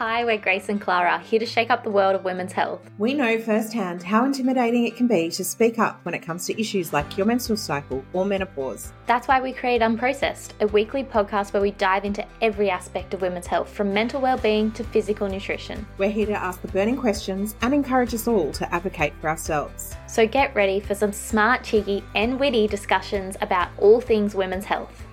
[0.00, 2.80] Hi, we're Grace and Clara, here to shake up the world of women's health.
[2.96, 6.58] We know firsthand how intimidating it can be to speak up when it comes to
[6.58, 8.94] issues like your menstrual cycle or menopause.
[9.04, 13.20] That's why we create Unprocessed, a weekly podcast where we dive into every aspect of
[13.20, 15.86] women's health, from mental well-being to physical nutrition.
[15.98, 19.94] We're here to ask the burning questions and encourage us all to advocate for ourselves.
[20.06, 25.04] So get ready for some smart, cheeky, and witty discussions about all things women's health.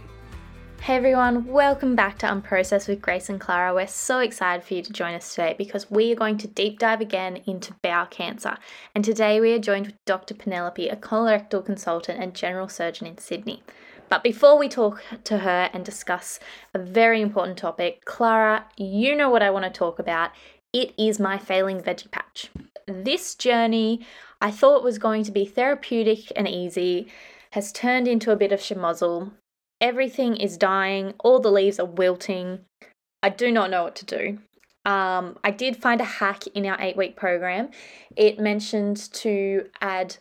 [0.87, 3.73] Hey everyone, welcome back to Unprocessed with Grace and Clara.
[3.73, 6.79] We're so excited for you to join us today because we are going to deep
[6.79, 8.57] dive again into bowel cancer.
[8.95, 10.33] And today we are joined with Dr.
[10.33, 13.63] Penelope, a colorectal consultant and general surgeon in Sydney.
[14.07, 16.39] But before we talk to her and discuss
[16.73, 20.31] a very important topic, Clara, you know what I want to talk about.
[20.71, 22.49] It is my failing veggie patch.
[22.87, 24.07] This journey
[24.39, 27.09] I thought was going to be therapeutic and easy
[27.51, 29.33] has turned into a bit of schmozzle
[29.81, 32.59] everything is dying, all the leaves are wilting.
[33.23, 34.39] I do not know what to do.
[34.85, 37.69] Um, I did find a hack in our eight week program.
[38.15, 40.15] It mentioned to add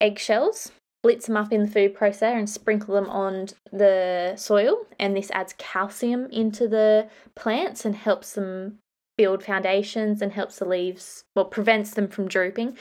[0.00, 4.86] eggshells, blitz them up in the food processor, and sprinkle them on the soil.
[4.98, 8.78] And this adds calcium into the plants and helps them
[9.16, 12.76] build foundations and helps the leaves, well, prevents them from drooping.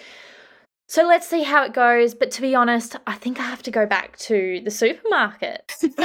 [0.91, 2.13] So let's see how it goes.
[2.13, 5.71] But to be honest, I think I have to go back to the supermarket.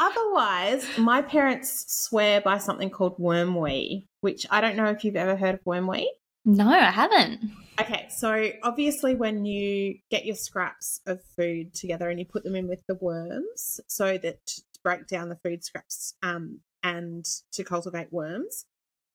[0.00, 5.14] Otherwise, my parents swear by something called worm wormwee, which I don't know if you've
[5.14, 6.06] ever heard of worm wormwee.
[6.44, 7.52] No, I haven't.
[7.80, 12.56] Okay, so obviously, when you get your scraps of food together and you put them
[12.56, 17.62] in with the worms, so that to break down the food scraps um, and to
[17.62, 18.66] cultivate worms,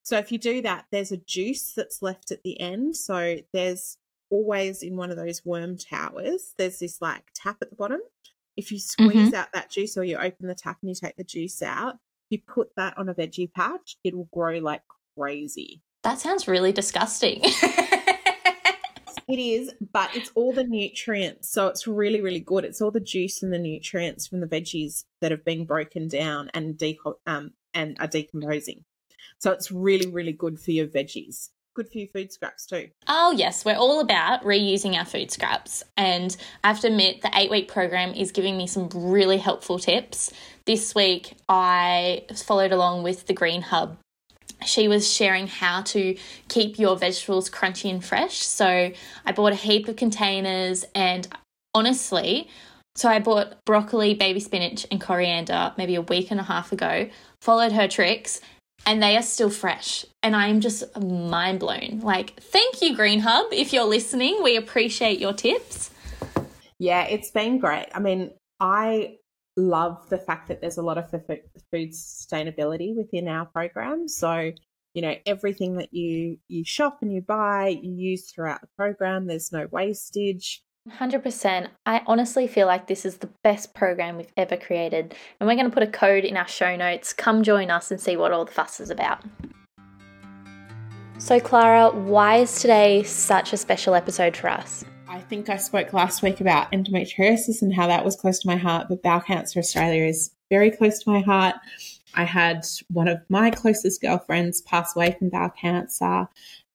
[0.04, 2.96] so if you do that, there's a juice that's left at the end.
[2.96, 3.98] So there's
[4.30, 8.00] always in one of those worm towers, there's this like tap at the bottom.
[8.58, 9.36] If you squeeze mm-hmm.
[9.36, 11.96] out that juice or you open the tap and you take the juice out,
[12.30, 14.82] you put that on a veggie patch, it will grow like
[15.18, 15.82] crazy.
[16.04, 17.42] That sounds really disgusting.
[17.44, 21.52] it is, but it's all the nutrients.
[21.52, 22.66] So it's really, really good.
[22.66, 26.50] It's all the juice and the nutrients from the veggies that have been broken down
[26.54, 28.84] and deco- um, and are decomposing.
[29.40, 31.50] So it's really, really good for your veggies.
[31.74, 32.90] Good for your food scraps too.
[33.08, 33.64] Oh, yes.
[33.64, 35.84] We're all about reusing our food scraps.
[35.96, 39.80] And I have to admit, the eight week program is giving me some really helpful
[39.80, 40.34] tips.
[40.66, 43.98] This week, I followed along with the Green Hub
[44.66, 46.16] she was sharing how to
[46.48, 48.38] keep your vegetables crunchy and fresh.
[48.38, 48.92] So
[49.26, 51.28] I bought a heap of containers and
[51.74, 52.50] honestly,
[52.96, 57.10] so I bought broccoli, baby spinach, and coriander maybe a week and a half ago,
[57.42, 58.42] followed her tricks,
[58.86, 60.06] and they are still fresh.
[60.24, 62.02] And I'm just mind blown.
[62.02, 63.48] Like, thank you, Green Hub.
[63.52, 65.92] If you're listening, we appreciate your tips.
[66.80, 67.88] Yeah, it's been great.
[67.94, 69.18] I mean, I
[69.56, 74.08] love the fact that there's a lot of food sustainability within our program.
[74.08, 74.52] So,
[74.94, 79.28] you know, everything that you you shop and you buy, you use throughout the program.
[79.28, 80.64] There's no wastage.
[80.90, 81.68] 100%.
[81.86, 85.14] I honestly feel like this is the best program we've ever created.
[85.40, 87.14] And we're going to put a code in our show notes.
[87.14, 89.24] Come join us and see what all the fuss is about.
[91.20, 94.84] So, Clara, why is today such a special episode for us?
[95.08, 98.56] I think I spoke last week about endometriosis and how that was close to my
[98.56, 101.56] heart, but Bowel Cancer Australia is very close to my heart.
[102.16, 106.28] I had one of my closest girlfriends pass away from bowel cancer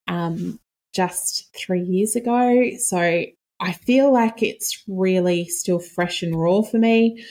[0.06, 0.60] um,
[0.94, 2.70] just three years ago.
[2.78, 3.24] So
[3.58, 7.24] I feel like it's really still fresh and raw for me.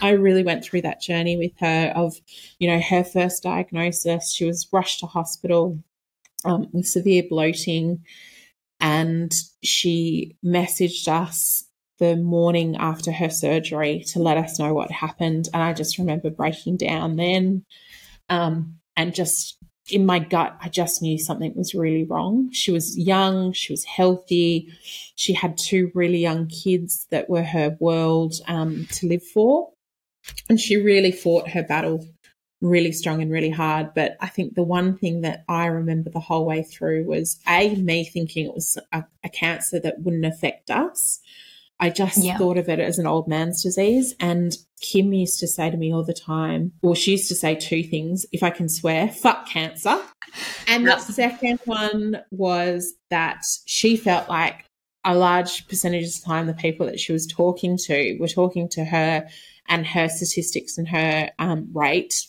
[0.00, 2.14] I really went through that journey with her of,
[2.58, 4.32] you know, her first diagnosis.
[4.32, 5.78] She was rushed to hospital
[6.44, 8.04] um, with severe bloating,
[8.80, 9.32] and
[9.62, 11.64] she messaged us
[11.98, 15.48] the morning after her surgery to let us know what happened.
[15.52, 17.64] And I just remember breaking down then
[18.28, 19.56] um, and just
[19.88, 22.50] in my gut, I just knew something was really wrong.
[22.52, 24.72] She was young, she was healthy,
[25.14, 29.70] she had two really young kids that were her world um, to live for.
[30.48, 32.04] And she really fought her battle
[32.60, 33.94] really strong and really hard.
[33.94, 37.74] But I think the one thing that I remember the whole way through was A,
[37.76, 41.20] me thinking it was a, a cancer that wouldn't affect us.
[41.78, 42.38] I just yeah.
[42.38, 44.14] thought of it as an old man's disease.
[44.18, 47.54] And Kim used to say to me all the time, well, she used to say
[47.54, 49.98] two things, if I can swear, fuck cancer.
[50.68, 54.64] And the second one was that she felt like
[55.04, 58.68] a large percentage of the time the people that she was talking to were talking
[58.70, 59.28] to her
[59.68, 62.26] and her statistics and her um, rate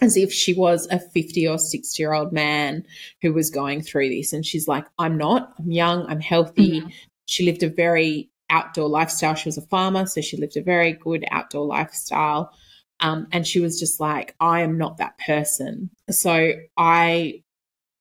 [0.00, 2.84] as if she was a 50 or 60 year old man
[3.20, 4.32] who was going through this.
[4.32, 6.80] And she's like, I'm not, I'm young, I'm healthy.
[6.80, 6.88] Mm-hmm.
[7.26, 9.34] She lived a very outdoor lifestyle.
[9.34, 12.52] She was a farmer, so she lived a very good outdoor lifestyle.
[13.00, 15.90] Um, and she was just like, I am not that person.
[16.10, 17.42] So I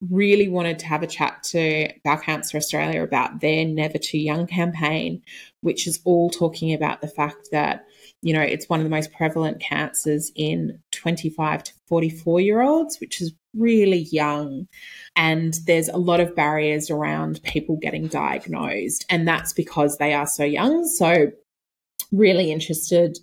[0.09, 4.45] really wanted to have a chat to Bowel Cancer Australia about their Never Too Young
[4.47, 5.23] campaign,
[5.61, 7.85] which is all talking about the fact that,
[8.22, 13.00] you know, it's one of the most prevalent cancers in 25 to 44 year olds,
[13.00, 14.68] which is really young.
[15.16, 19.06] And there's a lot of barriers around people getting diagnosed.
[19.10, 20.86] And that's because they are so young.
[20.88, 21.31] So,
[22.12, 23.18] really interested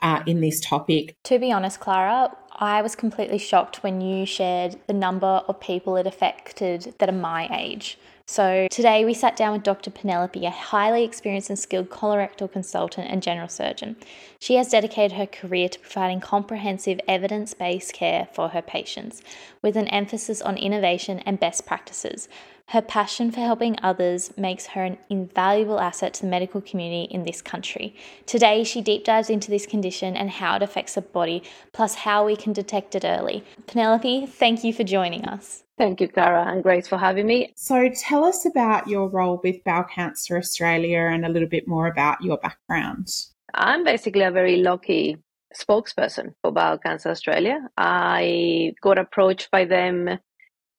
[0.00, 1.16] uh, in this topic.
[1.24, 5.96] To be honest, Clara, I was completely shocked when you shared the number of people
[5.96, 7.98] it affected that are my age.
[8.30, 9.90] So, today we sat down with Dr.
[9.90, 13.96] Penelope, a highly experienced and skilled colorectal consultant and general surgeon.
[14.38, 19.22] She has dedicated her career to providing comprehensive evidence based care for her patients,
[19.62, 22.28] with an emphasis on innovation and best practices.
[22.68, 27.24] Her passion for helping others makes her an invaluable asset to the medical community in
[27.24, 27.96] this country.
[28.26, 31.42] Today, she deep dives into this condition and how it affects the body,
[31.72, 33.42] plus how we can detect it early.
[33.66, 35.64] Penelope, thank you for joining us.
[35.78, 37.54] Thank you, Clara and Grace, for having me.
[37.56, 41.86] So, tell us about your role with Bowel Cancer Australia and a little bit more
[41.86, 43.08] about your background.
[43.54, 45.16] I'm basically a very lucky
[45.56, 47.66] spokesperson for Bowel Cancer Australia.
[47.78, 50.18] I got approached by them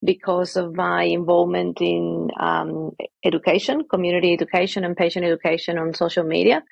[0.04, 2.92] because of my involvement in um,
[3.24, 6.64] education, community education, and patient education on social media.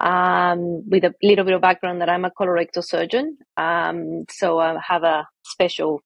[0.00, 4.78] Um, with a little bit of background that I'm a colorectal surgeon, um, so I
[4.86, 6.02] have a special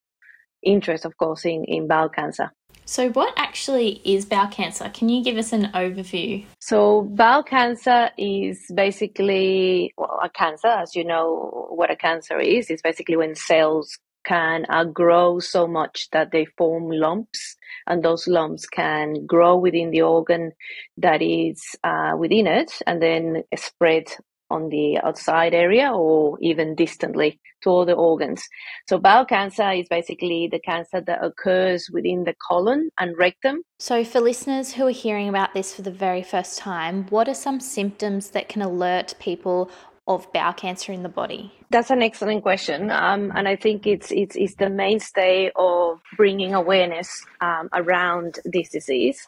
[0.62, 2.52] interest, of course, in, in bowel cancer.
[2.84, 4.88] So, what actually is bowel cancer?
[4.88, 6.44] Can you give us an overview?
[6.58, 10.69] So, bowel cancer is basically well, a cancer.
[10.69, 15.66] As you know, what a cancer is, is basically when cells can uh, grow so
[15.66, 20.52] much that they form lumps, and those lumps can grow within the organ
[20.96, 24.04] that is uh, within it, and then spread
[24.52, 28.42] on the outside area or even distantly to all the organs.
[28.88, 33.62] So bowel cancer is basically the cancer that occurs within the colon and rectum.
[33.78, 37.34] So for listeners who are hearing about this for the very first time, what are
[37.34, 39.70] some symptoms that can alert people
[40.06, 41.52] of bowel cancer in the body?
[41.70, 46.54] That's an excellent question, um, and I think it's, it's it's the mainstay of bringing
[46.54, 49.26] awareness um, around this disease.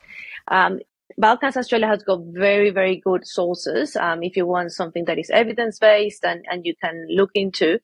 [0.48, 0.80] Um,
[1.16, 5.18] Bowel Cancer Australia has got very, very good sources um, if you want something that
[5.18, 7.78] is evidence based and, and you can look into.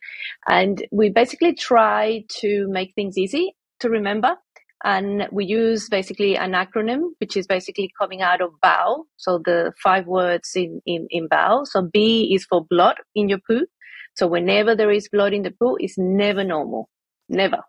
[0.48, 4.36] And we basically try to make things easy to remember.
[4.82, 9.05] And we use basically an acronym, which is basically coming out of BOWEL.
[9.17, 11.67] So the five words in, in, in BOWEL.
[11.67, 13.67] So B is for blood in your poo.
[14.17, 16.88] So whenever there is blood in the poo, it's never normal.
[17.29, 17.62] Never.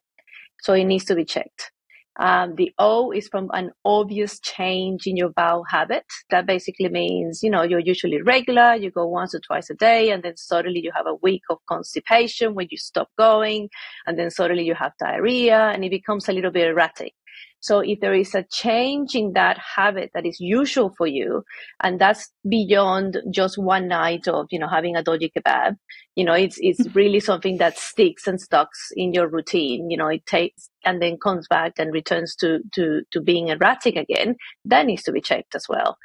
[0.62, 1.72] So it needs to be checked.
[2.20, 6.06] Um, the O is from an obvious change in your bowel habit.
[6.30, 10.12] That basically means, you know, you're usually regular, you go once or twice a day,
[10.12, 13.70] and then suddenly you have a week of constipation when you stop going,
[14.06, 17.14] and then suddenly you have diarrhea, and it becomes a little bit erratic.
[17.62, 21.44] So if there is a change in that habit that is usual for you,
[21.82, 25.78] and that's beyond just one night of, you know, having a doji kebab,
[26.16, 29.90] you know, it's, it's really something that sticks and stocks in your routine.
[29.90, 33.96] You know, it takes and then comes back and returns to, to, to being erratic
[33.96, 34.36] again.
[34.66, 35.98] That needs to be checked as well.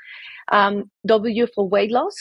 [0.52, 2.14] Um, w for weight loss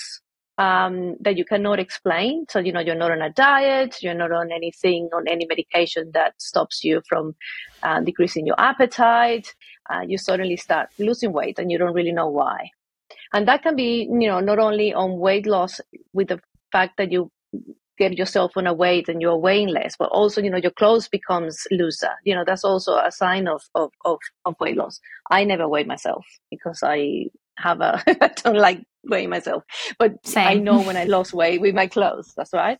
[0.57, 2.45] um, that you cannot explain.
[2.49, 6.11] So, you know, you're not on a diet, you're not on anything, on any medication
[6.13, 7.35] that stops you from
[7.83, 9.53] uh, decreasing your appetite.
[9.89, 12.69] Uh, you suddenly start losing weight and you don't really know why.
[13.33, 15.81] And that can be, you know, not only on weight loss
[16.13, 16.39] with the
[16.71, 17.31] fact that you
[17.97, 21.07] get yourself on a weight and you're weighing less, but also, you know, your clothes
[21.07, 22.11] becomes looser.
[22.23, 24.99] You know, that's also a sign of, of, of, of weight loss.
[25.31, 27.25] I never weigh myself because I
[27.57, 29.63] have a, I don't like weighing myself,
[29.99, 30.47] but Same.
[30.47, 32.33] I know when I lost weight with my clothes.
[32.35, 32.77] That's right.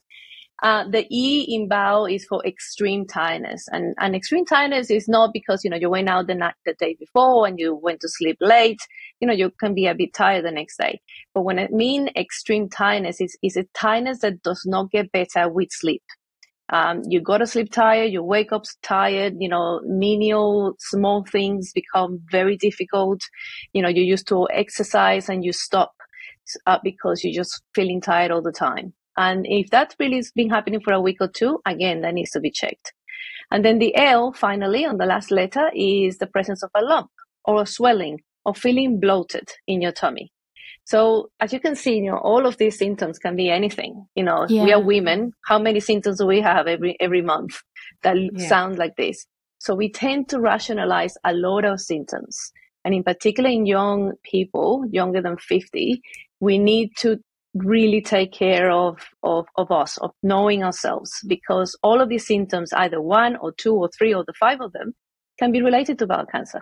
[0.64, 5.34] Uh, the E in bowel is for extreme tiredness, and, and extreme tiredness is not
[5.34, 8.08] because you know you went out the night the day before and you went to
[8.08, 8.80] sleep late.
[9.20, 11.02] You know you can be a bit tired the next day.
[11.34, 15.50] But when I mean extreme tiredness, is is a tiredness that does not get better
[15.50, 16.04] with sleep.
[16.70, 21.72] Um, you go to sleep tired, you wake up tired, you know, menial small things
[21.74, 23.22] become very difficult.
[23.74, 25.94] You know, you used to exercise and you stop
[26.66, 28.94] uh, because you're just feeling tired all the time.
[29.18, 32.32] And if that really has been happening for a week or two, again, that needs
[32.32, 32.94] to be checked.
[33.52, 37.12] And then the L, finally, on the last letter, is the presence of a lump
[37.46, 40.32] or a swelling or feeling bloated in your tummy.
[40.86, 44.06] So as you can see, you know, all of these symptoms can be anything.
[44.16, 44.64] You know, yeah.
[44.64, 45.34] we are women.
[45.46, 47.62] How many symptoms do we have every every month
[48.04, 48.48] that yeah.
[48.48, 49.26] sound like this?
[49.58, 52.52] So we tend to rationalize a lot of symptoms.
[52.84, 56.02] And in particular in young people, younger than 50,
[56.40, 57.18] we need to
[57.56, 62.74] really take care of, of, of us, of knowing ourselves, because all of these symptoms,
[62.74, 64.94] either one or two or three or the five of them,
[65.40, 66.62] can be related to bowel cancer.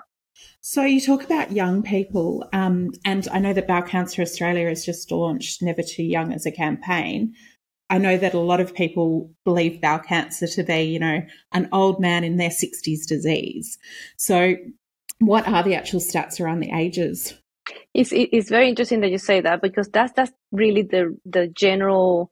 [0.61, 4.85] So you talk about young people, um, and I know that Bowel Cancer Australia has
[4.85, 7.33] just launched Never Too Young as a campaign.
[7.89, 11.21] I know that a lot of people believe bowel cancer to be, you know,
[11.51, 13.77] an old man in their 60s disease.
[14.17, 14.55] So,
[15.19, 17.35] what are the actual stats around the ages?
[17.93, 22.31] It's, it's very interesting that you say that because that's that's really the the general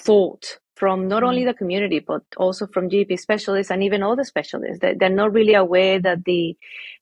[0.00, 1.46] thought from not only mm.
[1.46, 4.78] the community but also from GP specialists and even other specialists.
[4.80, 6.56] They, they're not really aware that the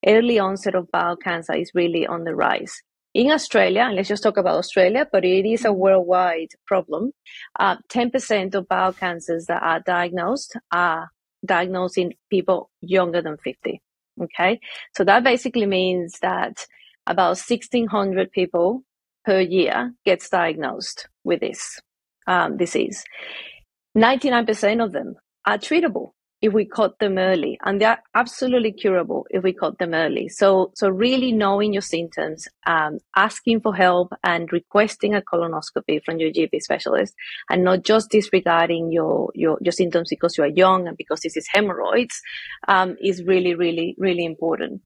[0.07, 2.83] early onset of bowel cancer is really on the rise.
[3.15, 5.77] In Australia, and let's just talk about Australia, but it is a mm.
[5.77, 7.13] worldwide problem.
[7.59, 11.11] Uh, 10% of bowel cancers that are diagnosed are
[11.45, 13.81] diagnosed in people younger than 50.
[14.23, 14.61] Okay.
[14.95, 16.67] So that basically means that
[17.07, 18.83] about 1600 people
[19.25, 21.81] per year gets diagnosed with this
[22.27, 23.05] um, disease.
[23.97, 25.15] 99% of them
[25.47, 26.11] are treatable
[26.43, 30.71] if we caught them early and they're absolutely curable if we caught them early so
[30.75, 36.31] so really knowing your symptoms um, asking for help and requesting a colonoscopy from your
[36.31, 37.15] gp specialist
[37.49, 41.37] and not just disregarding your your, your symptoms because you are young and because this
[41.37, 42.21] is hemorrhoids
[42.69, 44.83] um, is really really really important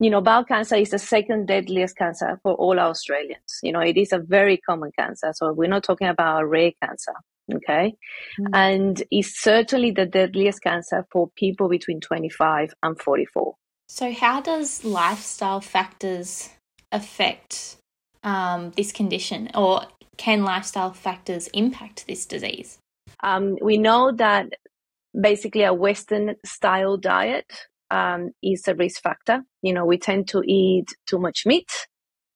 [0.00, 3.60] you know, bowel cancer is the second deadliest cancer for all Australians.
[3.62, 5.32] You know, it is a very common cancer.
[5.34, 7.12] So we're not talking about a rare cancer.
[7.52, 7.94] Okay.
[8.40, 8.50] Mm.
[8.52, 13.54] And it's certainly the deadliest cancer for people between 25 and 44.
[13.86, 16.48] So, how does lifestyle factors
[16.90, 17.76] affect
[18.22, 19.82] um, this condition, or
[20.16, 22.78] can lifestyle factors impact this disease?
[23.22, 24.46] Um, we know that
[25.18, 27.46] basically a Western style diet
[27.90, 29.42] um, is a risk factor.
[29.62, 31.68] You know, we tend to eat too much meat,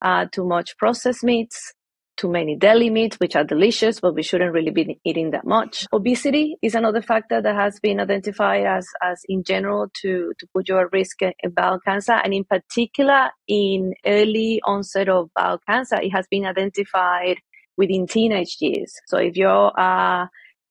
[0.03, 1.73] uh, too much processed meats,
[2.19, 5.87] too many deli meats, which are delicious, but we shouldn't really be eating that much.
[5.93, 10.69] Obesity is another factor that has been identified as, as in general to, to put
[10.69, 12.13] you at risk of bowel cancer.
[12.13, 17.37] And in particular, in early onset of bowel cancer, it has been identified
[17.77, 18.93] within teenage years.
[19.07, 20.27] So if you're uh,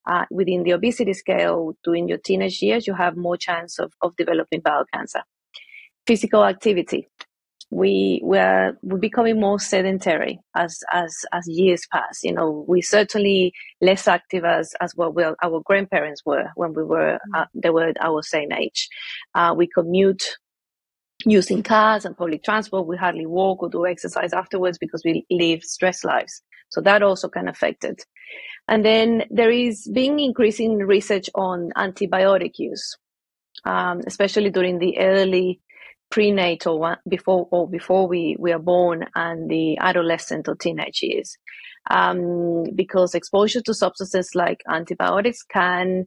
[0.08, 4.16] uh, within the obesity scale during your teenage years, you have more chance of, of
[4.18, 5.22] developing bowel cancer.
[6.06, 7.08] Physical activity
[7.70, 12.24] we we're, we're becoming more sedentary as as as years pass.
[12.24, 16.84] You know, we certainly less active as as what well our grandparents were when we
[16.84, 18.88] were uh, they were our same age.
[19.36, 20.24] Uh, we commute
[21.26, 22.88] using cars and public transport.
[22.88, 26.42] We hardly walk or do exercise afterwards because we live stress lives.
[26.70, 28.06] So that also can affect it.
[28.68, 32.98] And then there is being increasing research on antibiotic use,
[33.66, 35.62] um, especially during the early
[36.10, 41.38] prenatal one before or before we, we are born and the adolescent or teenage years.
[41.90, 46.06] Um, because exposure to substances like antibiotics can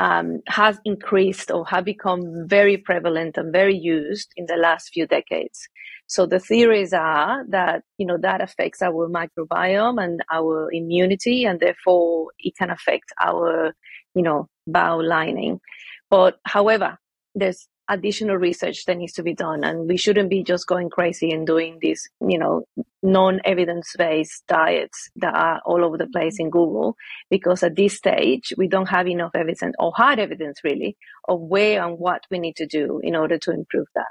[0.00, 5.06] um, has increased or have become very prevalent and very used in the last few
[5.06, 5.68] decades.
[6.06, 11.60] So the theories are that you know that affects our microbiome and our immunity, and
[11.60, 13.74] therefore it can affect our
[14.14, 15.60] you know bowel lining.
[16.08, 16.98] But however,
[17.34, 19.64] there's additional research that needs to be done.
[19.64, 22.64] And we shouldn't be just going crazy and doing these you know
[23.02, 26.96] non-evidence based diets that are all over the place in google
[27.30, 30.96] because at this stage we don't have enough evidence or hard evidence really
[31.28, 34.04] of where and what we need to do in order to improve that.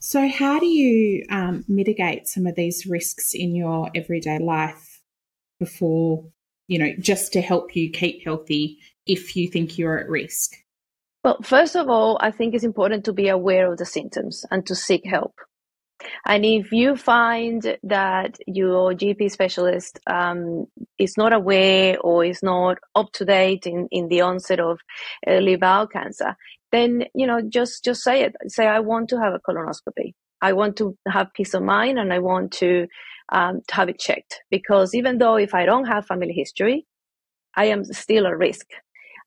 [0.00, 5.00] So how do you um, mitigate some of these risks in your everyday life
[5.58, 6.24] before
[6.68, 10.52] you know just to help you keep healthy if you think you're at risk
[11.24, 14.66] well, first of all, I think it's important to be aware of the symptoms and
[14.66, 15.34] to seek help.
[16.26, 20.66] And if you find that your GP specialist um,
[20.98, 24.78] is not aware or is not up to date in, in the onset of
[25.26, 26.36] early bowel cancer,
[26.72, 28.36] then you know just just say it.
[28.48, 30.14] Say I want to have a colonoscopy.
[30.40, 32.86] I want to have peace of mind, and I want to,
[33.30, 34.40] um, to have it checked.
[34.50, 36.86] Because even though if I don't have family history,
[37.56, 38.66] I am still at risk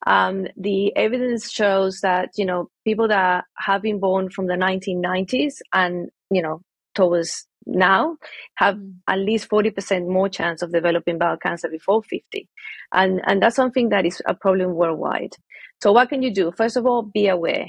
[0.06, 5.54] um, the evidence shows that you know people that have been born from the 1990s
[5.72, 6.60] and you know
[6.94, 8.16] towards now
[8.56, 8.94] have mm.
[9.08, 12.48] at least 40% more chance of developing bowel cancer before 50
[12.92, 15.36] and and that's something that is a problem worldwide.
[15.82, 16.52] So what can you do?
[16.56, 17.66] First of all be aware.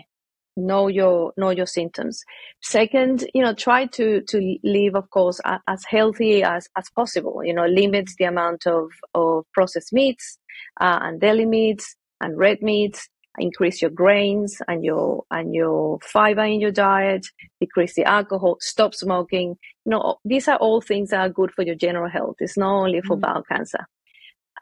[0.55, 2.23] Know your know your symptoms.
[2.61, 7.43] Second you know try to to live of course as healthy as as possible.
[7.43, 10.37] You know limit the amount of of processed meats
[10.79, 13.09] uh, and deli meats and red meats.
[13.39, 17.25] increase your grains and your and your fiber in your diet,
[17.59, 19.57] decrease the alcohol, stop smoking.
[19.85, 22.35] You know, these are all things that are good for your general health.
[22.39, 23.21] It's not only for mm.
[23.21, 23.87] bowel cancer.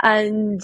[0.01, 0.61] And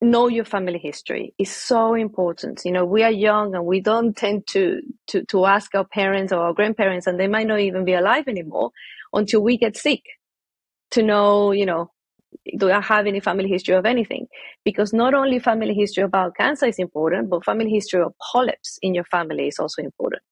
[0.00, 2.62] know your family history is so important.
[2.64, 6.32] You know, we are young and we don't tend to, to, to ask our parents
[6.32, 8.70] or our grandparents, and they might not even be alive anymore
[9.12, 10.02] until we get sick
[10.90, 11.90] to know, you know,
[12.58, 14.26] do I have any family history of anything?
[14.64, 18.78] Because not only family history of bowel cancer is important, but family history of polyps
[18.82, 20.22] in your family is also important.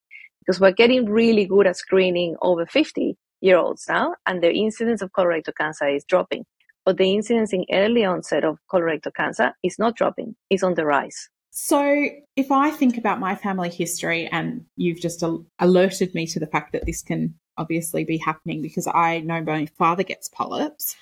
[0.40, 5.02] Because we're getting really good at screening over 50 year olds now, and the incidence
[5.02, 6.44] of colorectal cancer is dropping.
[6.84, 10.84] But the incidence in early onset of colorectal cancer is not dropping, it's on the
[10.84, 11.28] rise.
[11.50, 15.22] So, if I think about my family history, and you've just
[15.58, 19.66] alerted me to the fact that this can obviously be happening because I know my
[19.66, 20.96] father gets polyps.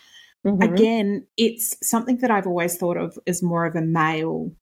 [0.47, 0.63] Mm-hmm.
[0.63, 4.53] Again, it's something that I've always thought of as more of a male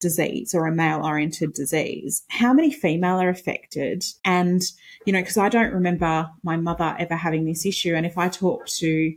[0.00, 2.24] disease or a male oriented disease.
[2.28, 4.04] How many female are affected?
[4.24, 4.62] And,
[5.06, 7.94] you know, because I don't remember my mother ever having this issue.
[7.94, 9.14] And if I talk to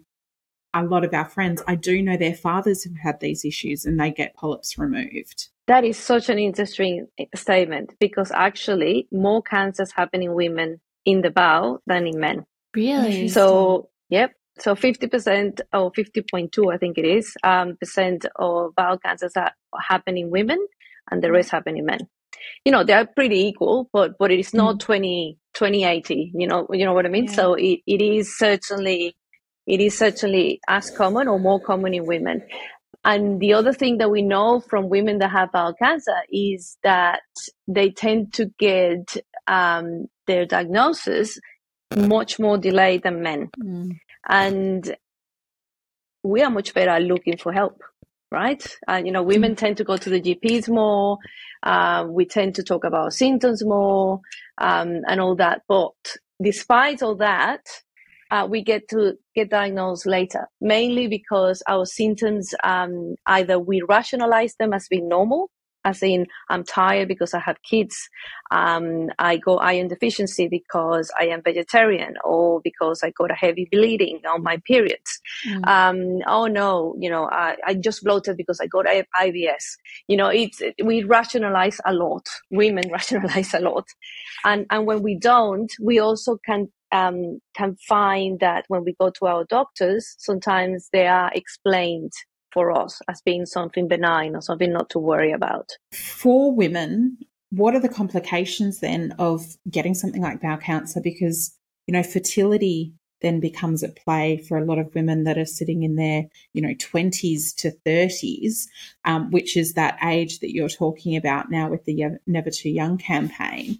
[0.73, 3.99] a lot of our friends, I do know their fathers have had these issues and
[3.99, 5.49] they get polyps removed.
[5.67, 11.29] That is such an interesting statement because actually more cancers happen in women in the
[11.29, 12.45] bowel than in men.
[12.75, 13.27] Really?
[13.27, 14.33] So, yep.
[14.59, 20.17] So 50% or 50.2, I think it is, um, percent of bowel cancers that happen
[20.17, 20.65] in women
[21.09, 22.07] and the rest happen in men.
[22.65, 24.79] You know, they're pretty equal, but, but it is not mm.
[24.79, 27.25] 20, 20, 80, you know, you know what I mean?
[27.25, 27.33] Yeah.
[27.33, 29.15] So it, it is certainly,
[29.67, 32.41] it is certainly as common or more common in women.
[33.03, 37.21] And the other thing that we know from women that have bowel cancer is that
[37.67, 39.17] they tend to get
[39.47, 41.39] um, their diagnosis
[41.95, 43.49] much more delayed than men.
[43.59, 43.99] Mm.
[44.27, 44.95] And
[46.23, 47.81] we are much better at looking for help
[48.31, 48.65] right?
[48.87, 51.17] And you know women tend to go to the gps more
[51.63, 54.21] uh, we tend to talk about symptoms more
[54.57, 55.61] um, and all that.
[55.67, 55.91] But
[56.41, 57.61] despite all that
[58.31, 64.55] uh, we get to get diagnosed later mainly because our symptoms um, either we rationalize
[64.57, 65.49] them as being normal
[65.85, 68.09] as in I'm tired because I have kids.
[68.51, 73.67] Um, I go iron deficiency because I am vegetarian or because I got a heavy
[73.71, 75.19] bleeding on my periods.
[75.47, 75.67] Mm.
[75.67, 79.77] Um, oh no, you know, I, I just bloated because I got IBS.
[80.07, 82.27] You know, it's, we rationalize a lot.
[82.49, 83.87] Women rationalize a lot.
[84.43, 89.09] And, and when we don't, we also can um, can find that when we go
[89.11, 92.11] to our doctors, sometimes they are explained
[92.53, 95.71] for us as being something benign or something not to worry about.
[95.93, 97.17] For women,
[97.49, 101.01] what are the complications then of getting something like bowel cancer?
[101.01, 101.55] Because,
[101.87, 105.83] you know, fertility then becomes at play for a lot of women that are sitting
[105.83, 108.65] in their, you know, 20s to 30s,
[109.05, 112.97] um, which is that age that you're talking about now with the Never Too Young
[112.97, 113.79] campaign.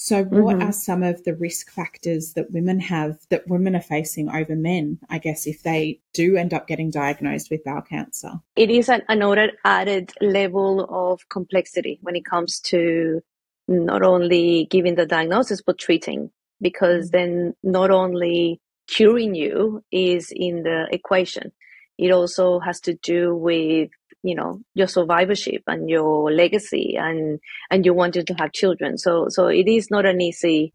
[0.00, 0.68] So, what mm-hmm.
[0.68, 5.00] are some of the risk factors that women have that women are facing over men,
[5.10, 8.34] I guess, if they do end up getting diagnosed with bowel cancer?
[8.54, 13.22] It is an, another added level of complexity when it comes to
[13.66, 16.30] not only giving the diagnosis, but treating,
[16.60, 17.18] because mm-hmm.
[17.18, 21.50] then not only curing you is in the equation,
[21.98, 23.90] it also has to do with
[24.22, 28.98] you know your survivorship and your legacy and and you wanted to have children.
[28.98, 30.72] So so it is not an easy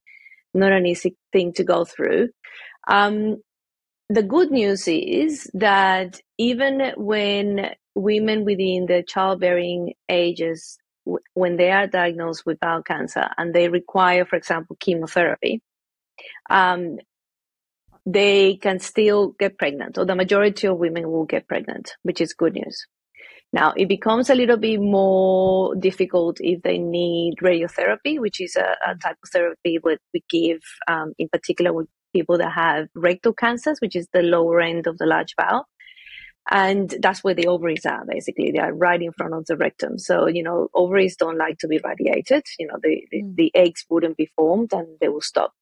[0.53, 2.29] not an easy thing to go through.
[2.87, 3.37] Um,
[4.09, 10.77] the good news is that even when women within the childbearing ages
[11.33, 15.61] when they are diagnosed with bowel cancer and they require for example chemotherapy
[16.49, 16.97] um,
[18.05, 22.33] they can still get pregnant or the majority of women will get pregnant which is
[22.33, 22.87] good news
[23.53, 28.75] now, it becomes a little bit more difficult if they need radiotherapy, which is a,
[28.85, 33.31] a type of therapy that we give um, in particular with people that have rectal
[33.31, 35.67] cancers, which is the lower end of the large bowel.
[36.49, 38.51] And that's where the ovaries are, basically.
[38.51, 39.99] They are right in front of the rectum.
[39.99, 42.43] So, you know, ovaries don't like to be radiated.
[42.57, 43.35] You know, the, mm.
[43.35, 45.53] the, the eggs wouldn't be formed and they will stop.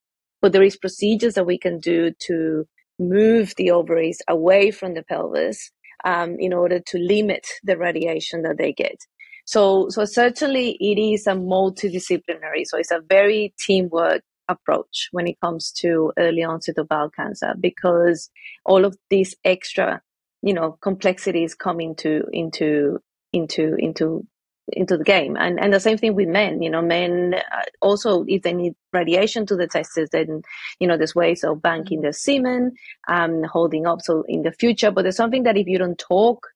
[0.42, 2.66] But there is procedures that we can do to
[2.98, 5.72] move the ovaries away from the pelvis
[6.06, 8.98] um, in order to limit the radiation that they get.
[9.46, 12.64] So, so certainly it is a multidisciplinary.
[12.66, 17.54] So it's a very teamwork approach when it comes to early onset of bowel cancer
[17.60, 18.30] because
[18.66, 20.02] all of these extra,
[20.42, 23.00] you know, complexities come into into
[23.34, 24.28] into into
[24.70, 25.36] into the game.
[25.38, 26.62] And and the same thing with men.
[26.62, 30.42] You know, men uh, also if they need radiation to the testes, then
[30.80, 32.74] you know there's ways of banking the semen,
[33.08, 34.02] um, holding up.
[34.02, 36.48] So in the future, but there's something that if you don't talk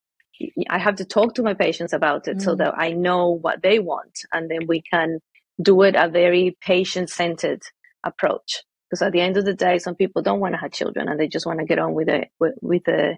[0.68, 2.42] I have to talk to my patients about it mm.
[2.42, 5.20] so that I know what they want, and then we can
[5.60, 7.62] do it a very patient centered
[8.04, 8.62] approach.
[8.88, 11.18] Because at the end of the day, some people don't want to have children and
[11.18, 13.16] they just want to get on with it with, with the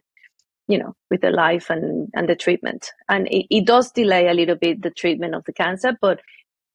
[0.68, 4.34] you know with the life and and the treatment and it, it does delay a
[4.34, 6.20] little bit the treatment of the cancer but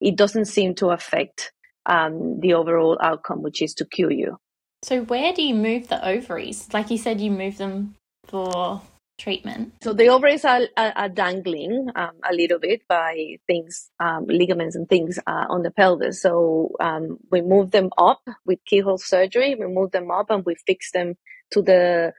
[0.01, 1.53] it doesn't seem to affect
[1.85, 4.37] um, the overall outcome which is to cure you
[4.81, 8.81] so where do you move the ovaries like you said you move them for
[9.17, 9.73] treatment?
[9.81, 14.75] So the ovaries are, are, are dangling um, a little bit by things, um, ligaments
[14.75, 16.21] and things uh, on the pelvis.
[16.21, 19.55] So um, we move them up with keyhole surgery.
[19.55, 21.15] We move them up and we fix them
[21.51, 22.13] to the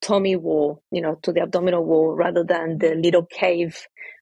[0.00, 3.76] tummy wall, you know, to the abdominal wall rather than the little cave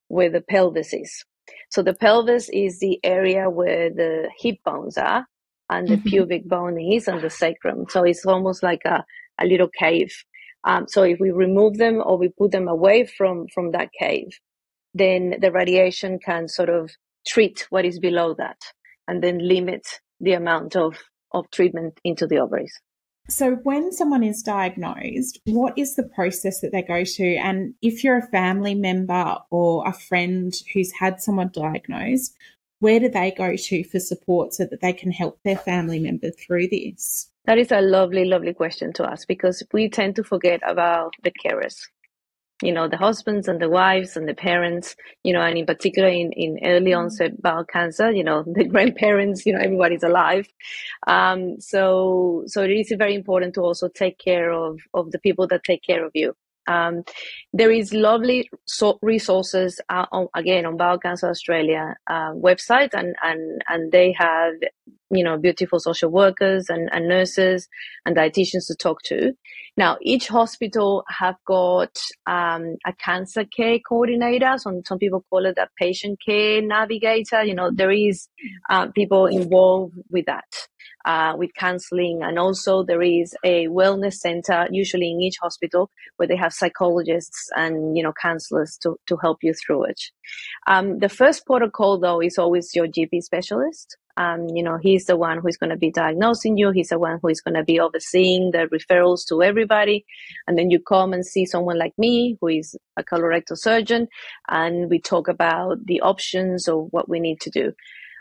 [0.08, 1.24] where the pelvis is.
[1.70, 5.26] So the pelvis is the area where the hip bones are
[5.68, 6.08] and the mm-hmm.
[6.08, 7.86] pubic bone is and the sacrum.
[7.88, 9.04] So it's almost like a,
[9.40, 10.12] a little cave.
[10.64, 14.28] Um, so if we remove them or we put them away from, from that cave,
[14.94, 16.90] then the radiation can sort of
[17.26, 18.58] treat what is below that
[19.06, 19.86] and then limit
[20.20, 20.96] the amount of,
[21.32, 22.80] of treatment into the ovaries.
[23.28, 27.36] So, when someone is diagnosed, what is the process that they go to?
[27.36, 32.36] And if you're a family member or a friend who's had someone diagnosed,
[32.78, 36.30] where do they go to for support so that they can help their family member
[36.30, 37.30] through this?
[37.46, 41.30] That is a lovely, lovely question to ask because we tend to forget about the
[41.32, 41.88] carers.
[42.62, 46.09] You know, the husbands and the wives and the parents, you know, and in particular
[46.09, 47.01] in, in early mm-hmm.
[47.01, 50.49] onset bowel cancer, you know, the grandparents, you know, everybody's alive.
[51.07, 55.47] Um, so, so it is very important to also take care of, of the people
[55.49, 56.35] that take care of you.
[56.66, 57.05] Um,
[57.52, 63.14] there is lovely so resources uh, on, again on Bowel Cancer Australia uh, website, and
[63.22, 64.55] and and they have
[65.11, 67.68] you know beautiful social workers and, and nurses
[68.05, 69.33] and dietitians to talk to.
[69.76, 74.55] Now each hospital have got um, a cancer care coordinator.
[74.57, 77.44] Some some people call it a patient care navigator.
[77.44, 78.29] You know there is
[78.70, 80.46] uh, people involved with that
[81.05, 82.22] uh, with counseling.
[82.22, 87.49] And also there is a wellness center, usually in each hospital, where they have psychologists
[87.57, 90.01] and, you know, counselors to, to help you through it.
[90.66, 93.96] Um, the first protocol though is always your GP specialist.
[94.18, 96.70] Um, you know, he's the one who is going to be diagnosing you.
[96.70, 100.07] He's the one who is going to be overseeing the referrals to everybody.
[100.46, 104.09] And then you come and see someone like me, who is a colorectal surgeon,
[104.49, 107.72] and we talk about the options of what we need to do.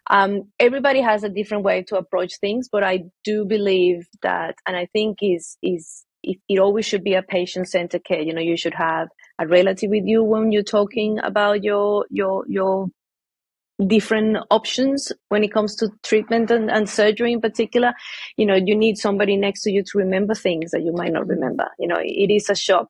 [0.09, 4.75] Um, everybody has a different way to approach things, but I do believe that, and
[4.77, 8.21] I think is is it, it always should be a patient centered care.
[8.21, 9.07] You know, you should have
[9.39, 12.87] a relative with you when you're talking about your your your
[13.87, 17.93] different options when it comes to treatment and, and surgery in particular.
[18.37, 21.27] You know you need somebody next to you to remember things that you might not
[21.27, 21.67] remember.
[21.79, 22.89] You know it is a shock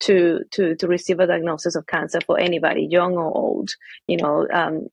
[0.00, 3.70] to to to receive a diagnosis of cancer for anybody young or old.
[4.06, 4.88] You know um,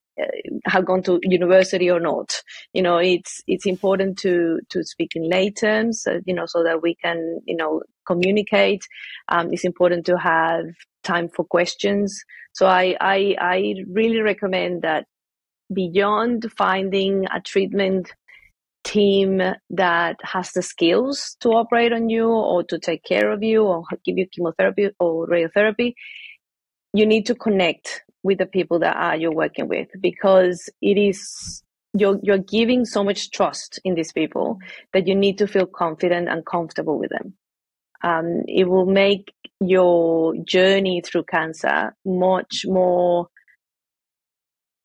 [0.66, 2.34] have gone to university or not.
[2.74, 6.06] You know, it's it's important to to speak in lay terms.
[6.08, 8.82] Uh, you know, so that we can you know communicate.
[9.30, 10.66] Um, it's important to have
[11.04, 12.24] time for questions.
[12.54, 15.06] So I I, I really recommend that
[15.74, 18.14] beyond finding a treatment
[18.84, 23.64] team that has the skills to operate on you or to take care of you
[23.64, 25.94] or give you chemotherapy or radiotherapy,
[26.94, 31.64] you need to connect with the people that are you're working with because it is
[31.94, 34.60] you're you're giving so much trust in these people
[34.92, 37.34] that you need to feel confident and comfortable with them.
[38.04, 43.28] Um, it will make your journey through cancer much more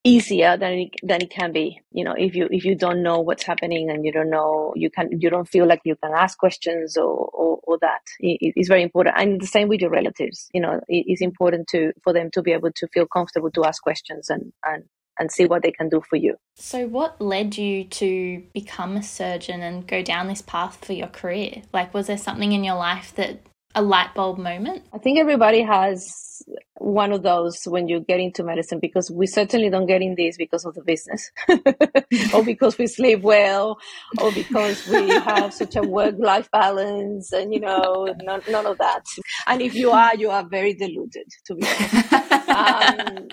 [0.05, 3.21] easier than it, than it can be you know if you if you don't know
[3.21, 6.39] what's happening and you don't know you can you don't feel like you can ask
[6.39, 10.49] questions or or, or that it, it's very important and the same with your relatives
[10.53, 13.65] you know it, it's important to for them to be able to feel comfortable to
[13.65, 14.85] ask questions and and
[15.19, 16.37] and see what they can do for you.
[16.57, 21.09] So, what led you to become a surgeon and go down this path for your
[21.09, 21.63] career?
[21.71, 23.41] Like, was there something in your life that
[23.75, 24.85] a light bulb moment?
[24.93, 26.43] I think everybody has
[26.83, 30.37] one of those when you get into medicine because we certainly don't get in this
[30.37, 31.31] because of the business
[32.35, 33.79] or because we sleep well
[34.21, 38.79] or because we have such a work life balance and you know none, none, of
[38.79, 39.05] that.
[39.47, 42.13] And if you are you are very deluded to be honest.
[42.49, 43.29] Um,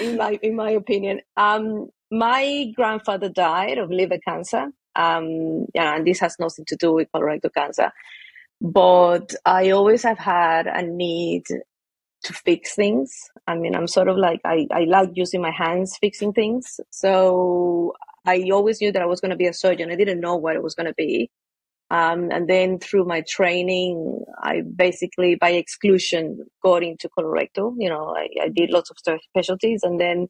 [0.00, 6.06] in my in my opinion um, my grandfather died of liver cancer um, yeah, and
[6.06, 7.92] this has nothing to do with colorectal cancer
[8.60, 11.44] but I always have had a need
[12.26, 13.10] to fix things.
[13.46, 16.80] I mean, I'm sort of like, I, I like using my hands fixing things.
[16.90, 19.90] So I always knew that I was going to be a surgeon.
[19.90, 21.30] I didn't know what it was going to be.
[21.88, 27.74] Um, and then through my training, I basically, by exclusion, got into colorectal.
[27.78, 28.96] You know, I, I did lots of
[29.30, 30.26] specialties, and then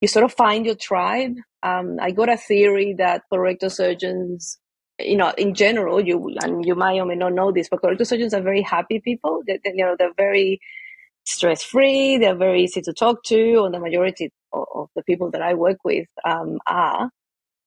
[0.00, 1.34] you sort of find your tribe.
[1.64, 4.58] Um, I got a theory that colorectal surgeons,
[5.00, 8.06] you know, in general, you and you might or may not know this, but colorectal
[8.06, 9.42] surgeons are very happy people.
[9.44, 10.60] They, they, you know, they're very
[11.24, 12.18] stress free.
[12.18, 15.54] They're very easy to talk to, and the majority of, of the people that I
[15.54, 17.10] work with um, are.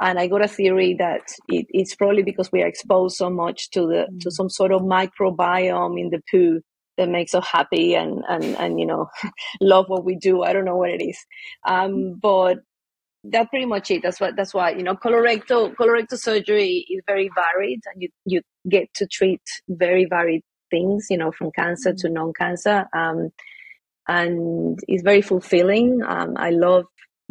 [0.02, 3.70] And I got a theory that it, it's probably because we are exposed so much
[3.72, 4.20] to the mm.
[4.22, 6.60] to some sort of microbiome in the poo
[6.98, 9.08] that makes us happy and and and you know
[9.62, 10.44] love what we do.
[10.44, 11.18] I don't know what it is,
[11.66, 12.22] um, mm.
[12.22, 12.58] but
[13.24, 14.02] that's pretty much it.
[14.04, 18.42] That's what that's why you know colorectal colorectal surgery is very varied, and you you
[18.70, 21.08] get to treat very varied things.
[21.10, 23.30] You know, from cancer to non-cancer, um,
[24.08, 26.02] and it's very fulfilling.
[26.06, 26.86] Um, I love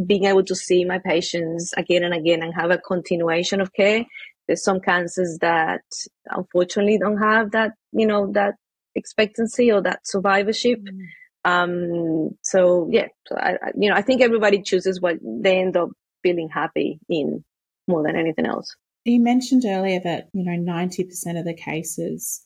[0.05, 4.05] being able to see my patients again and again and have a continuation of care.
[4.47, 5.83] There's some cancers that
[6.29, 8.55] unfortunately don't have that, you know, that
[8.95, 10.81] expectancy or that survivorship.
[10.81, 11.01] Mm.
[11.47, 15.77] Um, so yeah, so I, I, you know, I think everybody chooses what they end
[15.77, 15.91] up
[16.23, 17.45] feeling happy in
[17.87, 18.75] more than anything else.
[19.05, 22.43] You mentioned earlier that, you know, 90% of the cases,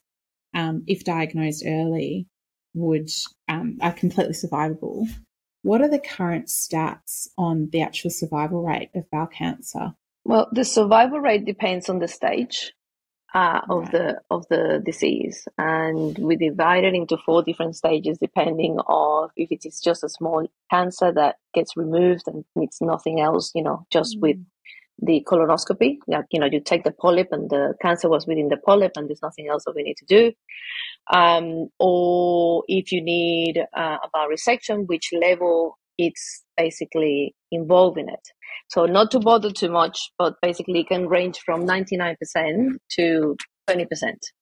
[0.55, 2.27] um, if diagnosed early,
[2.75, 3.09] would
[3.49, 5.07] um, are completely survivable.
[5.63, 9.95] What are the current stats on the actual survival rate of bowel cancer?
[10.25, 12.73] Well, the survival rate depends on the stage
[13.35, 13.93] uh, of right.
[13.93, 19.51] the of the disease, and we divide it into four different stages depending on if
[19.51, 23.87] it is just a small cancer that gets removed and needs nothing else, you know,
[23.91, 24.21] just mm.
[24.23, 24.37] with
[25.01, 25.99] the colonoscopy.
[26.07, 29.09] Like, you know, you take the polyp and the cancer was within the polyp and
[29.09, 30.33] there's nothing else that we need to do
[31.11, 38.09] um, or if you need uh, a bowel resection, which level it's basically involved in
[38.09, 38.21] it.
[38.69, 42.17] So not to bother too much, but basically it can range from 99%
[42.97, 43.37] to
[43.69, 43.87] 20%,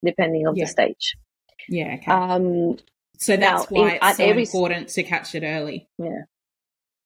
[0.04, 0.64] depending on yeah.
[0.64, 1.16] the stage.
[1.68, 1.94] Yeah.
[1.94, 2.10] Okay.
[2.10, 2.76] Um,
[3.18, 5.88] so that's now, why it's so every, important to catch it early.
[5.98, 6.22] Yeah.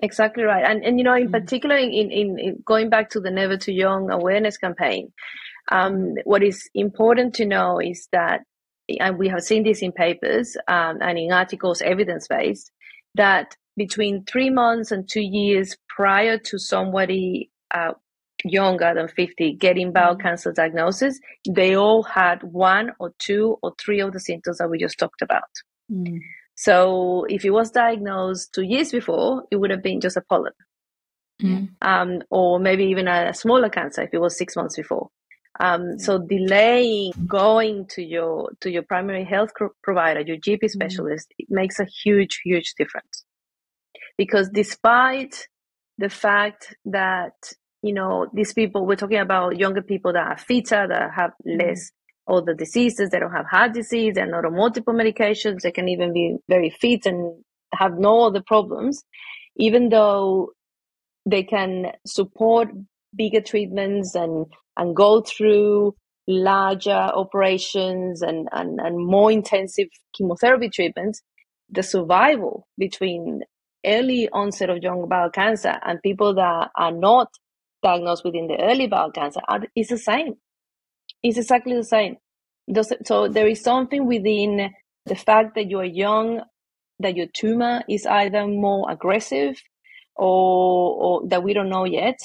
[0.03, 0.65] Exactly right.
[0.67, 1.33] And, and you know, in mm.
[1.33, 5.13] particular, in, in, in, going back to the Never Too Young awareness campaign,
[5.71, 8.41] um, what is important to know is that
[8.99, 12.73] and we have seen this in papers um, and in articles evidence based
[13.15, 17.93] that between three months and two years prior to somebody uh,
[18.45, 20.23] younger than 50 getting bowel mm-hmm.
[20.23, 24.79] cancer diagnosis, they all had one or two or three of the symptoms that we
[24.79, 25.51] just talked about.
[25.91, 26.21] Mm.
[26.61, 30.53] So if it was diagnosed two years before, it would have been just a polyp.
[31.43, 31.71] Mm.
[31.81, 35.09] Um, or maybe even a smaller cancer if it was six months before.
[35.59, 40.67] Um, so delaying going to your to your primary health provider, your GP mm-hmm.
[40.69, 41.35] specialist, mm.
[41.39, 43.25] it makes a huge, huge difference.
[44.19, 45.49] Because despite
[45.97, 50.87] the fact that you know these people, we're talking about younger people that are fitter,
[50.87, 51.59] that have mm-hmm.
[51.59, 51.91] less
[52.27, 55.89] all the diseases, they don't have heart disease, they're not on multiple medications, they can
[55.89, 59.03] even be very fit and have no other problems,
[59.57, 60.51] even though
[61.27, 62.69] they can support
[63.17, 65.95] bigger treatments and and go through
[66.27, 71.23] larger operations and, and, and more intensive chemotherapy treatments,
[71.69, 73.43] the survival between
[73.85, 77.29] early onset of young bowel cancer and people that are not
[77.83, 80.35] diagnosed within the early bowel cancer are, is the same.
[81.23, 82.17] It's exactly the same.
[83.05, 84.71] So there is something within
[85.07, 86.43] the fact that you are young,
[87.01, 89.61] that your tumor is either more aggressive
[90.17, 92.19] or, or that we don't know yet,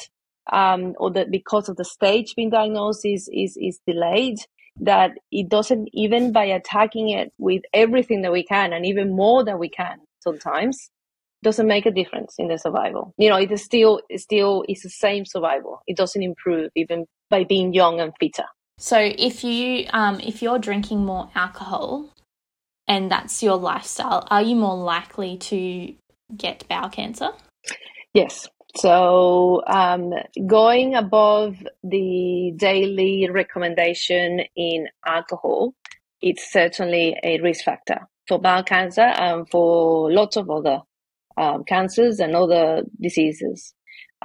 [0.52, 4.38] um, or that because of the stage being diagnosed is, is, is delayed,
[4.80, 9.44] that it doesn't, even by attacking it with everything that we can and even more
[9.44, 10.90] than we can sometimes,
[11.44, 13.14] doesn't make a difference in the survival.
[13.18, 15.80] You know, it is still, it still is the same survival.
[15.88, 18.46] It doesn't improve even by being young and fitter.
[18.78, 22.10] So if you, um, if you're drinking more alcohol
[22.88, 25.94] and that's your lifestyle, are you more likely to
[26.36, 27.30] get bowel cancer?
[28.14, 30.14] Yes, so, um,
[30.46, 35.74] going above the daily recommendation in alcohol,
[36.22, 40.80] it's certainly a risk factor for bowel cancer and for lots of other
[41.38, 43.74] um, cancers and other diseases.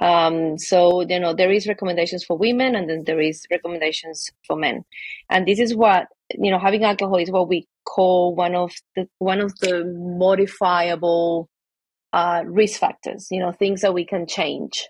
[0.01, 4.55] Um, so, you know, there is recommendations for women and then there is recommendations for
[4.55, 4.83] men.
[5.29, 9.07] And this is what, you know, having alcohol is what we call one of the,
[9.19, 11.49] one of the modifiable
[12.13, 14.89] uh, risk factors, you know, things that we can change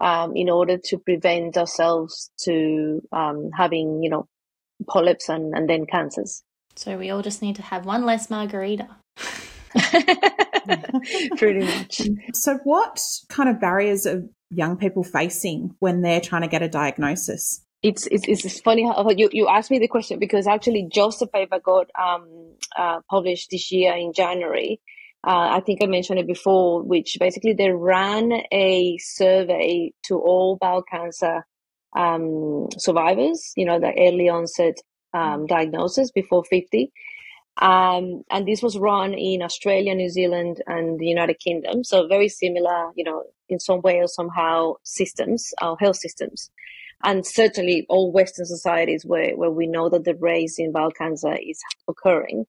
[0.00, 4.28] um, in order to prevent ourselves to um, having, you know,
[4.88, 6.44] polyps and, and then cancers.
[6.76, 8.88] So we all just need to have one less margarita.
[11.36, 12.02] Pretty much.
[12.34, 16.68] So, what kind of barriers are young people facing when they're trying to get a
[16.68, 17.64] diagnosis?
[17.82, 21.26] it's, it's, it's funny how you, you asked me the question because actually just the
[21.26, 24.80] paper got um, uh, published this year in January.
[25.26, 30.56] Uh, I think I mentioned it before, which basically they ran a survey to all
[30.60, 31.44] bowel cancer
[31.96, 34.74] um, survivors, you know, the early onset
[35.12, 36.92] um, diagnosis before 50.
[37.60, 41.84] Um, and this was run in Australia, New Zealand, and the United Kingdom.
[41.84, 46.50] So very similar, you know, in some way or somehow systems, our health systems.
[47.04, 51.34] And certainly all Western societies where, where we know that the race in bowel cancer
[51.34, 52.46] is occurring.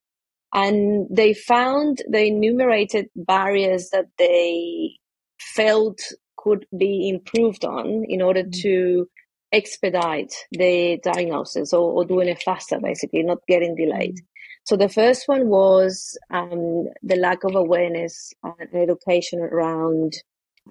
[0.54, 4.98] And they found, they enumerated barriers that they
[5.38, 6.00] felt
[6.36, 8.60] could be improved on in order mm-hmm.
[8.62, 9.08] to
[9.52, 14.20] expedite the diagnosis or, or, doing it faster, basically, not getting delayed.
[14.64, 20.14] So the first one was um, the lack of awareness and education around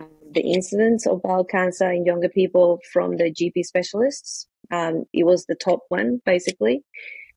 [0.01, 4.47] um, the incidence of bowel cancer in younger people from the GP specialists.
[4.71, 6.83] Um, it was the top one, basically.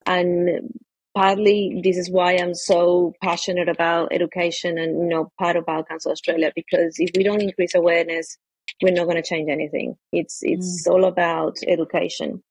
[0.07, 0.73] And
[1.15, 5.85] partly this is why I'm so passionate about education and, you know, part of Bowel
[5.85, 8.39] Cancer Australia, because if we don't increase awareness,
[8.81, 9.97] we're not going to change anything.
[10.11, 10.93] It's, it's mm.
[10.93, 12.43] all about education.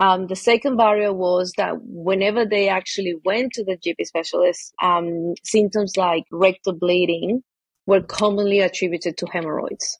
[0.00, 5.34] Um, the second barrier was that whenever they actually went to the GP specialist, um,
[5.44, 7.42] symptoms like rectal bleeding
[7.86, 9.98] were commonly attributed to hemorrhoids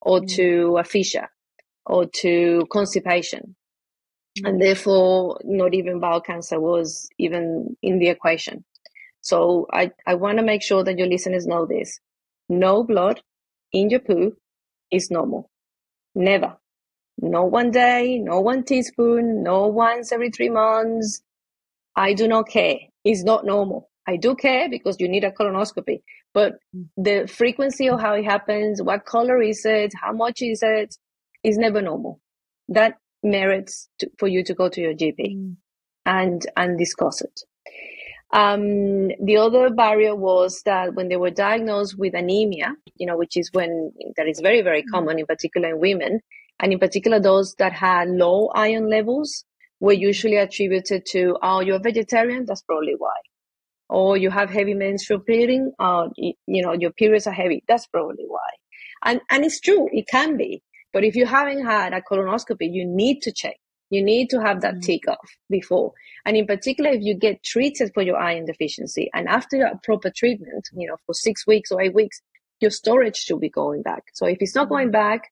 [0.00, 0.34] or mm.
[0.34, 1.28] to a fissure
[1.84, 3.54] or to constipation.
[4.38, 4.48] Mm.
[4.48, 8.64] And therefore, not even bowel cancer was even in the equation.
[9.20, 12.00] So I, I want to make sure that your listeners know this.
[12.48, 13.20] No blood
[13.72, 14.36] in your poo
[14.90, 15.50] is normal.
[16.14, 16.56] Never.
[17.18, 21.22] No one day, no one teaspoon, no once every three months.
[21.94, 22.76] I do not care.
[23.04, 23.88] It's not normal.
[24.06, 26.02] I do care because you need a colonoscopy,
[26.32, 26.58] but
[26.96, 30.94] the frequency of how it happens, what color is it, how much is it,
[31.42, 32.20] is never normal.
[32.68, 35.56] That merits to, for you to go to your GP mm.
[36.04, 37.40] and and discuss it.
[38.32, 43.36] Um, the other barrier was that when they were diagnosed with anemia, you know, which
[43.36, 44.90] is when that is very very mm.
[44.92, 46.20] common, in particular in women,
[46.60, 49.44] and in particular, those that had low iron levels
[49.80, 53.14] were usually attributed to, oh, you're a vegetarian, that's probably why.
[53.88, 58.24] Or you have heavy menstrual bleeding, uh, you know, your periods are heavy, that's probably
[58.26, 58.48] why.
[59.04, 60.62] And, and it's true, it can be.
[60.92, 63.56] But if you haven't had a colonoscopy, you need to check.
[63.90, 64.80] You need to have that mm-hmm.
[64.80, 65.92] tick off before.
[66.24, 70.10] And in particular, if you get treated for your iron deficiency and after a proper
[70.10, 72.20] treatment, you know, for six weeks or eight weeks,
[72.60, 74.04] your storage should be going back.
[74.14, 74.92] So if it's not going mm-hmm.
[74.92, 75.30] back,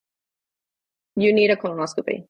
[1.17, 2.27] you need a colonoscopy,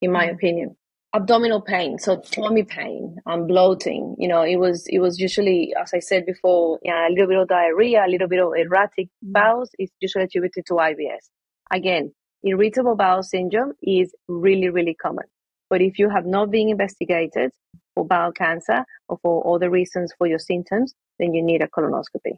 [0.00, 0.34] in my mm.
[0.34, 0.76] opinion.
[1.14, 4.16] Abdominal pain, so tummy pain and bloating.
[4.18, 7.38] You know, it was it was usually, as I said before, yeah, a little bit
[7.38, 9.32] of diarrhea, a little bit of erratic mm.
[9.32, 11.30] bowels is usually attributed to IBS.
[11.70, 12.12] Again,
[12.44, 15.24] irritable bowel syndrome is really really common.
[15.70, 17.50] But if you have not been investigated
[17.94, 22.36] for bowel cancer or for other reasons for your symptoms, then you need a colonoscopy.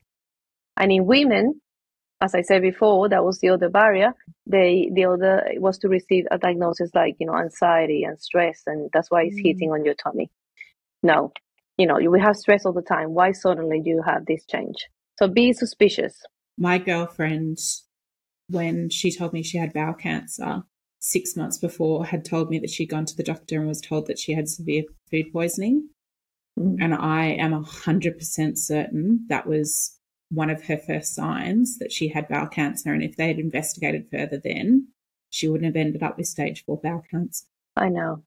[0.77, 1.61] And in women,
[2.21, 4.13] as I said before, that was the other barrier.
[4.47, 8.91] They, the other was to receive a diagnosis like, you know, anxiety and stress, and
[8.93, 9.45] that's why it's mm.
[9.45, 10.31] hitting on your tummy.
[11.03, 11.33] No,
[11.77, 13.15] you know, you we have stress all the time.
[13.15, 14.89] Why suddenly do you have this change?
[15.19, 16.15] So be suspicious.
[16.57, 17.59] My girlfriend,
[18.49, 20.63] when she told me she had bowel cancer
[20.99, 24.09] six months before, had told me that she'd gone to the doctor and was told
[24.09, 25.89] that she had severe food poisoning.
[26.59, 26.79] Mm.
[26.81, 29.98] And I am 100% certain that was
[30.31, 32.93] one of her first signs that she had bowel cancer.
[32.93, 34.89] And if they had investigated further then,
[35.31, 37.45] she wouldn't have ended up with stage four bowel cancer.
[37.77, 38.23] I know.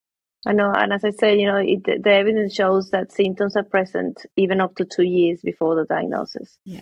[0.46, 0.72] I know.
[0.72, 4.60] And as I say, you know, it, the evidence shows that symptoms are present even
[4.60, 6.58] up to two years before the diagnosis.
[6.66, 6.82] Yeah.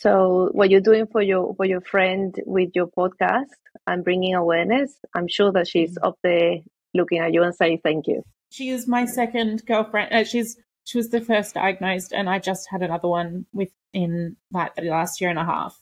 [0.00, 3.54] So what you're doing for your for your friend with your podcast
[3.86, 6.08] and bringing awareness, I'm sure that she's mm-hmm.
[6.08, 6.56] up there
[6.92, 8.24] looking at you and saying thank you.
[8.50, 10.12] She is my second girlfriend.
[10.12, 14.74] Uh, she's she was the first diagnosed, and I just had another one within like
[14.74, 15.80] the last year and a half.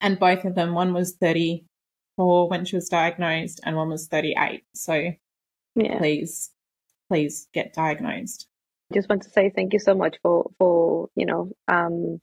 [0.00, 4.62] And both of them, one was 34 when she was diagnosed, and one was 38.
[4.74, 5.12] So
[5.74, 5.98] yeah.
[5.98, 6.50] please,
[7.08, 8.46] please get diagnosed.
[8.90, 12.20] I just want to say thank you so much for for you know um,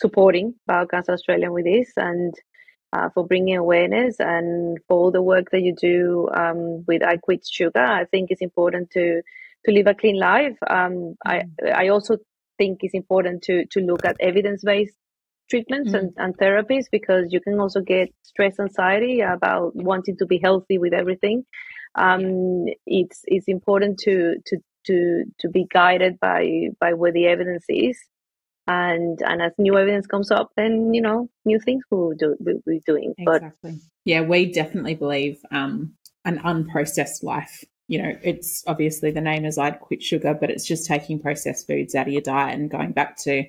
[0.00, 2.34] supporting Bowel Cancer Australia with this and
[2.92, 7.16] uh, for bringing awareness and for all the work that you do um, with I
[7.16, 7.80] Quit Sugar.
[7.82, 9.22] I think it's important to
[9.66, 10.56] to live a clean life.
[10.68, 11.72] Um, I mm.
[11.74, 12.16] I also
[12.58, 14.94] think it's important to to look at evidence based
[15.50, 15.98] treatments mm.
[15.98, 20.78] and, and therapies because you can also get stress anxiety about wanting to be healthy
[20.78, 21.44] with everything.
[21.94, 27.64] Um, it's it's important to to to to be guided by by where the evidence
[27.68, 27.98] is
[28.66, 32.60] and and as new evidence comes up then you know new things we'll do we'll
[32.64, 33.52] be doing exactly.
[33.60, 33.72] but
[34.04, 37.64] yeah we definitely believe um an unprocessed life.
[37.88, 41.66] You know, it's obviously the name is I Quit Sugar, but it's just taking processed
[41.66, 43.44] foods out of your diet and going back to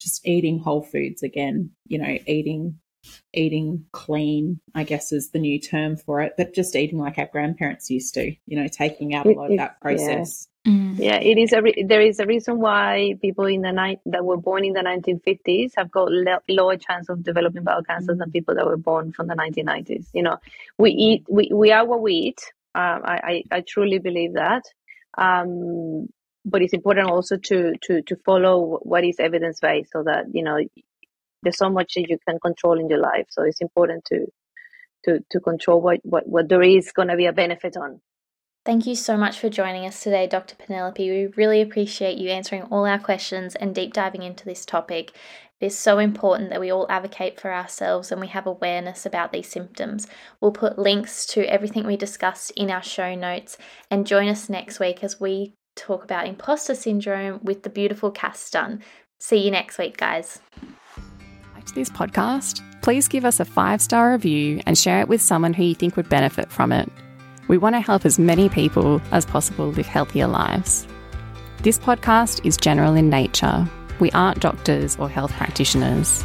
[0.00, 2.78] just eating whole foods again, you know, eating
[3.32, 7.28] eating clean, I guess is the new term for it, but just eating like our
[7.30, 10.48] grandparents used to, you know, taking out a lot of that process.
[10.64, 10.72] Yeah.
[10.72, 10.98] Mm.
[10.98, 14.24] yeah, it is a re- there is a reason why people in the night that
[14.24, 18.18] were born in the 1950s have got le- lower chance of developing bowel cancer mm.
[18.18, 20.08] than people that were born from the 1990s.
[20.12, 20.36] You know,
[20.76, 22.52] we eat, we, we are what we eat.
[22.74, 24.62] Um, I, I, I truly believe that.
[25.16, 26.08] Um,
[26.44, 30.42] but it's important also to to to follow what is evidence based so that you
[30.42, 30.58] know
[31.42, 34.26] there's so much that you can control in your life so it's important to
[35.04, 38.00] to to control what what, what there is going to be a benefit on
[38.64, 40.54] Thank you so much for joining us today, Dr.
[40.54, 41.10] Penelope.
[41.10, 45.12] We really appreciate you answering all our questions and deep diving into this topic.
[45.60, 49.32] It is so important that we all advocate for ourselves and we have awareness about
[49.32, 50.06] these symptoms.
[50.40, 53.58] We'll put links to everything we discussed in our show notes
[53.90, 58.48] and join us next week as we talk about imposter syndrome with the beautiful Cass
[58.50, 58.82] Dunn.
[59.18, 60.38] See you next week, guys.
[61.54, 65.54] Like this podcast, please give us a five star review and share it with someone
[65.54, 66.88] who you think would benefit from it.
[67.48, 70.86] We want to help as many people as possible live healthier lives.
[71.62, 73.68] This podcast is general in nature.
[73.98, 76.24] We aren't doctors or health practitioners.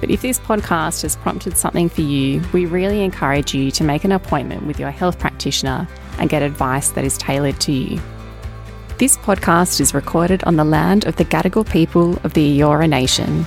[0.00, 4.04] But if this podcast has prompted something for you, we really encourage you to make
[4.04, 5.88] an appointment with your health practitioner
[6.18, 8.00] and get advice that is tailored to you.
[8.98, 13.46] This podcast is recorded on the land of the Gadigal people of the Eora Nation.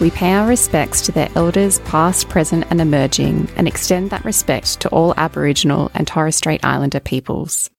[0.00, 4.80] We pay our respects to their elders, past, present, and emerging, and extend that respect
[4.80, 7.70] to all Aboriginal and Torres Strait Islander peoples.